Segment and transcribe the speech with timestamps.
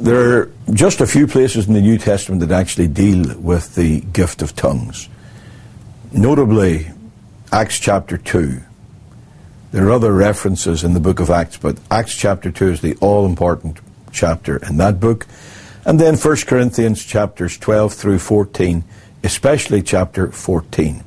[0.00, 4.00] there are just a few places in the New Testament that actually deal with the
[4.00, 5.08] gift of tongues.
[6.12, 6.90] Notably,
[7.52, 8.60] Acts chapter 2.
[9.72, 12.96] There are other references in the book of Acts, but Acts chapter 2 is the
[12.96, 13.78] all important
[14.10, 15.26] chapter in that book.
[15.84, 18.84] And then 1 Corinthians chapters 12 through 14,
[19.22, 21.04] especially chapter 14.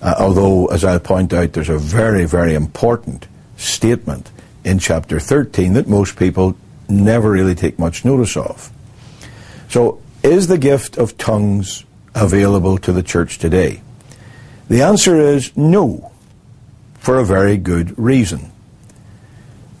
[0.00, 3.26] Uh, although, as I'll point out, there's a very, very important
[3.56, 4.30] statement
[4.64, 6.56] in chapter 13 that most people
[6.88, 8.70] never really take much notice of.
[9.68, 11.84] So, is the gift of tongues
[12.14, 13.82] available to the church today?
[14.68, 16.12] The answer is no,
[16.98, 18.50] for a very good reason.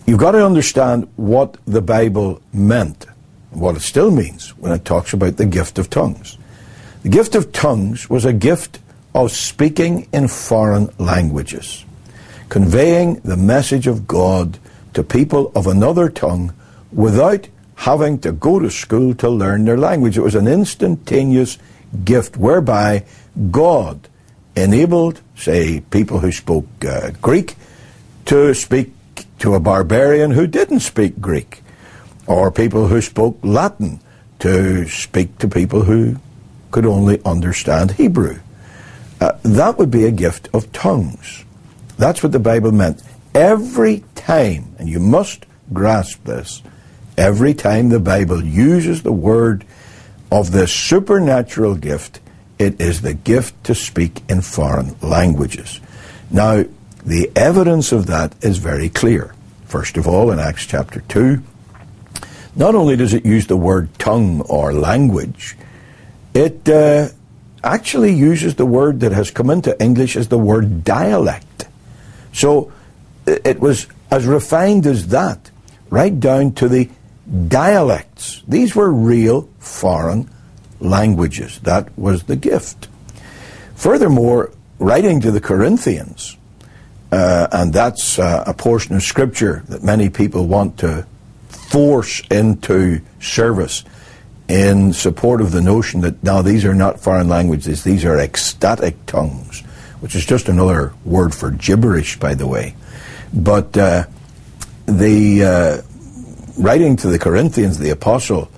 [0.06, 3.06] You've got to understand what the Bible meant,
[3.50, 6.36] what it still means when it talks about the gift of tongues.
[7.02, 8.80] The gift of tongues was a gift
[9.14, 11.84] of speaking in foreign languages,
[12.50, 14.58] conveying the message of God
[14.92, 16.52] to people of another tongue
[16.94, 20.16] without having to go to school to learn their language.
[20.16, 21.58] It was an instantaneous
[22.04, 23.04] gift whereby
[23.50, 24.08] God
[24.56, 27.56] enabled, say, people who spoke uh, Greek
[28.26, 28.92] to speak
[29.40, 31.62] to a barbarian who didn't speak Greek,
[32.26, 34.00] or people who spoke Latin
[34.38, 36.16] to speak to people who
[36.70, 38.38] could only understand Hebrew.
[39.20, 41.44] Uh, that would be a gift of tongues.
[41.98, 43.02] That's what the Bible meant.
[43.34, 46.62] Every time, and you must grasp this,
[47.16, 49.64] every time the Bible uses the word
[50.30, 52.20] of the supernatural gift,
[52.58, 55.80] it is the gift to speak in foreign languages.
[56.30, 56.64] Now,
[57.04, 59.34] the evidence of that is very clear.
[59.66, 61.42] First of all, in Acts chapter 2,
[62.56, 65.56] not only does it use the word tongue or language,
[66.32, 67.08] it uh,
[67.62, 71.66] actually uses the word that has come into English as the word dialect.
[72.32, 72.72] So
[73.26, 75.50] it was as refined as that,
[75.90, 76.88] right down to the
[77.48, 78.42] dialects.
[78.46, 80.30] These were real foreign
[80.80, 81.58] languages.
[81.60, 82.88] That was the gift.
[83.74, 86.36] Furthermore, writing to the Corinthians,
[87.10, 91.06] uh, and that's uh, a portion of Scripture that many people want to
[91.48, 93.84] force into service
[94.48, 99.06] in support of the notion that now these are not foreign languages, these are ecstatic
[99.06, 99.60] tongues,
[100.00, 102.74] which is just another word for gibberish, by the way.
[103.32, 104.04] But uh,
[104.86, 105.93] the uh,
[106.56, 108.50] writing to the Corinthians, the apostle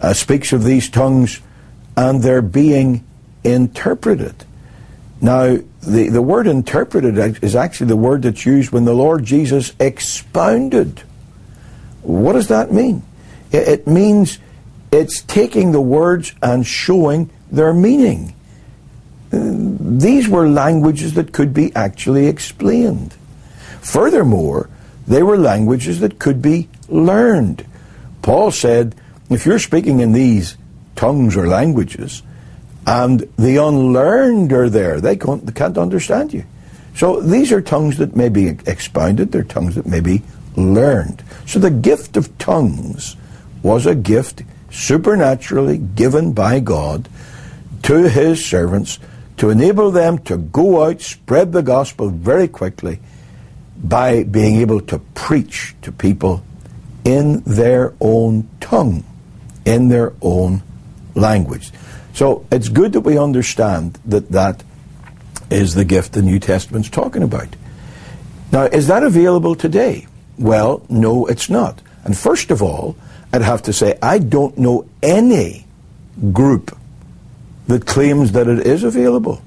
[0.00, 1.40] uh, speaks of these tongues
[1.96, 3.04] and they're being
[3.44, 4.34] interpreted.
[5.20, 9.72] Now, the, the word interpreted is actually the word that's used when the Lord Jesus
[9.78, 11.02] expounded.
[12.02, 13.02] What does that mean?
[13.52, 14.38] It, it means
[14.90, 18.34] it's taking the words and showing their meaning.
[19.30, 23.14] These were languages that could be actually explained.
[23.80, 24.68] Furthermore,
[25.06, 27.66] they were languages that could be learned.
[28.22, 28.94] Paul said,
[29.30, 30.56] if you're speaking in these
[30.96, 32.22] tongues or languages,
[32.86, 36.44] and the unlearned are there, they can't, they can't understand you.
[36.94, 40.22] So these are tongues that may be expounded, they're tongues that may be
[40.56, 41.22] learned.
[41.46, 43.16] So the gift of tongues
[43.62, 47.08] was a gift supernaturally given by God
[47.84, 48.98] to his servants
[49.38, 53.00] to enable them to go out, spread the gospel very quickly,
[53.82, 56.44] by being able to preach to people
[57.04, 59.04] in their own tongue,
[59.64, 60.62] in their own
[61.14, 61.70] language.
[62.14, 64.62] So it's good that we understand that that
[65.50, 67.48] is the gift the New Testament's talking about.
[68.50, 70.06] Now, is that available today?
[70.38, 71.80] Well, no, it's not.
[72.04, 72.96] And first of all,
[73.32, 75.66] I'd have to say I don't know any
[76.32, 76.76] group
[77.68, 79.42] that claims that it is available.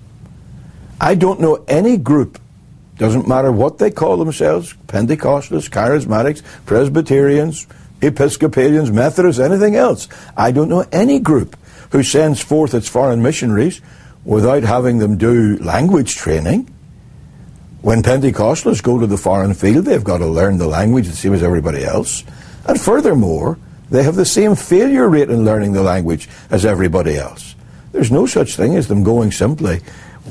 [0.99, 2.39] I don't know any group
[2.97, 7.67] doesn't matter what they call themselves Pentecostals, Charismatics, Presbyterians,
[8.01, 10.07] Episcopalians, Methodists, anything else.
[10.37, 11.57] I don't know any group
[11.91, 13.81] who sends forth its foreign missionaries
[14.23, 16.73] without having them do language training.
[17.81, 21.33] When Pentecostals go to the foreign field, they've got to learn the language the same
[21.33, 22.23] as everybody else.
[22.67, 23.59] And furthermore,
[23.91, 27.55] they have the same failure rate in learning the language as everybody else.
[27.91, 29.81] There's no such thing as them going simply,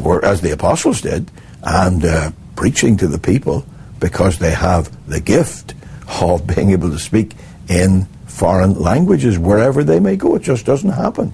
[0.02, 1.30] or as the apostles did,
[1.62, 3.64] and uh, preaching to the people
[4.00, 5.74] because they have the gift
[6.20, 7.34] of being able to speak
[7.68, 10.34] in foreign languages wherever they may go.
[10.34, 11.32] It just doesn't happen.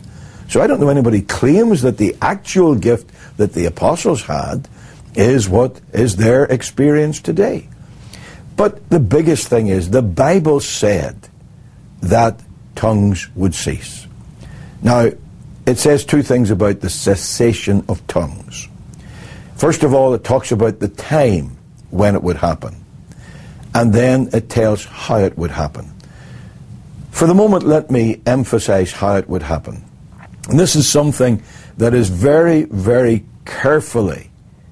[0.49, 4.69] So I don't know anybody claims that the actual gift that the apostles had
[5.15, 7.69] is what is their experience today.
[8.57, 11.29] But the biggest thing is the Bible said
[12.03, 12.41] that
[12.75, 14.07] tongues would cease.
[14.83, 15.11] Now,
[15.67, 18.69] it says two things about the cessation of tongues.
[19.61, 21.59] First of all, it talks about the time
[21.91, 22.83] when it would happen.
[23.75, 25.93] And then it tells how it would happen.
[27.11, 29.85] For the moment, let me emphasize how it would happen.
[30.49, 31.43] And this is something
[31.77, 34.31] that is very, very carefully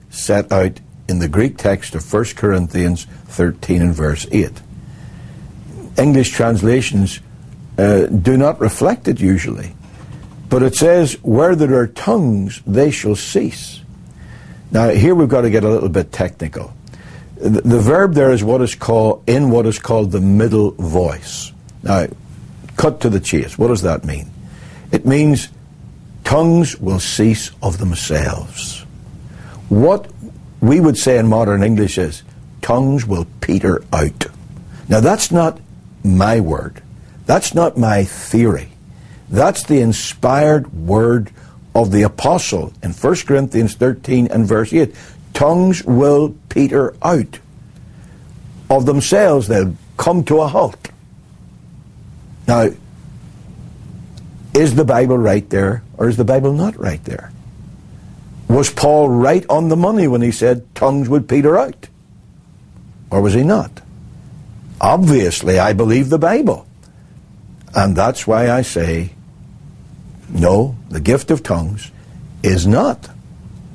[0.08, 4.50] set out in the Greek text of 1 Corinthians 13 and verse 8.
[5.98, 7.20] English translations
[7.76, 9.74] uh, do not reflect it usually,
[10.48, 13.82] but it says, Where there are tongues, they shall cease.
[14.70, 16.74] Now, here we've got to get a little bit technical.
[17.36, 21.52] The, the verb there is what is called, in what is called the middle voice.
[21.82, 22.08] Now,
[22.76, 23.56] cut to the chase.
[23.56, 24.30] What does that mean?
[24.92, 25.48] It means
[26.24, 28.84] tongues will cease of themselves.
[29.68, 30.10] What
[30.60, 32.22] we would say in modern English is
[32.60, 34.26] tongues will peter out.
[34.88, 35.60] Now, that's not
[36.04, 36.82] my word.
[37.26, 38.70] That's not my theory.
[39.28, 41.30] That's the inspired word
[41.78, 44.92] of the apostle in 1 Corinthians 13 and verse 8.
[45.32, 47.38] Tongues will peter out.
[48.68, 50.90] Of themselves, they'll come to a halt.
[52.48, 52.70] Now,
[54.54, 57.30] is the Bible right there or is the Bible not right there?
[58.48, 61.88] Was Paul right on the money when he said tongues would peter out?
[63.10, 63.70] Or was he not?
[64.80, 66.66] Obviously, I believe the Bible.
[67.74, 69.12] And that's why I say,
[70.28, 71.90] no, the gift of tongues
[72.42, 73.08] is not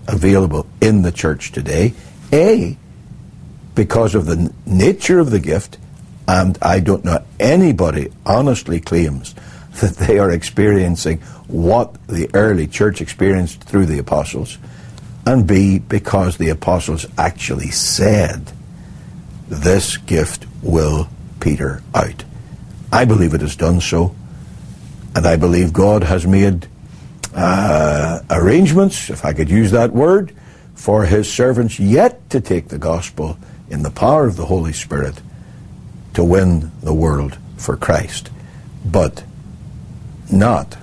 [0.08, 1.94] available in the church today.
[2.32, 2.78] A,
[3.76, 5.78] because of the nature of the gift,
[6.28, 9.34] and I don't know anybody honestly claims
[9.82, 14.58] that they are experiencing what the early church experienced through the apostles,
[15.26, 18.52] and B, because the apostles actually said,
[19.48, 21.08] this gift will
[21.40, 22.24] peter out.
[22.92, 24.16] I believe it has done so,
[25.16, 26.68] and I believe God has made
[27.36, 30.36] uh, arrangements, if I could use that word,
[30.76, 33.38] for his servants yet to take the gospel
[33.70, 35.22] in the power of the Holy Spirit
[36.14, 38.30] to win the world for Christ.
[38.86, 39.24] But
[40.32, 40.78] not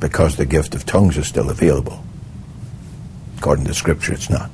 [0.00, 2.04] because the gift of tongues is still available.
[3.38, 4.50] According to Scripture, it's not.